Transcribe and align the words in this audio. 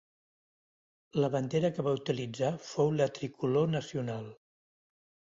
La 1.23 1.27
bandera 1.35 1.69
que 1.75 1.83
va 1.87 1.93
utilitzar 1.97 2.49
fou 2.69 2.89
la 3.01 3.07
tricolor 3.19 3.69
nacional. 3.75 4.25